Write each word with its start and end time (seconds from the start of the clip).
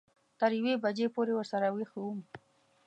تر 0.39 0.51
یوې 0.59 0.73
بجې 0.83 1.07
پورې 1.15 1.31
ورسره 1.35 1.67
وېښ 1.75 1.91
وم. 1.99 2.19